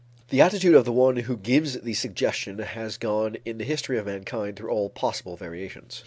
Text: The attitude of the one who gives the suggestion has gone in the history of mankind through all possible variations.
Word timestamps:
The 0.29 0.41
attitude 0.41 0.73
of 0.73 0.83
the 0.83 0.91
one 0.91 1.15
who 1.17 1.37
gives 1.37 1.79
the 1.79 1.93
suggestion 1.93 2.57
has 2.57 2.97
gone 2.97 3.37
in 3.45 3.59
the 3.59 3.63
history 3.63 3.99
of 3.99 4.07
mankind 4.07 4.55
through 4.57 4.71
all 4.71 4.89
possible 4.89 5.37
variations. 5.37 5.99